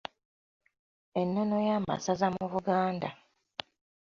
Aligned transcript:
Ennono 1.21 1.57
y'amasaza 1.67 2.27
mu 2.35 2.45
Buganda. 2.53 3.09